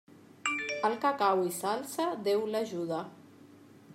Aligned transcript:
Al 0.89 0.95
que 1.03 1.11
cau 1.19 1.43
i 1.51 1.53
s'alça, 1.59 2.09
Déu 2.29 2.47
l'ajuda. 2.55 3.03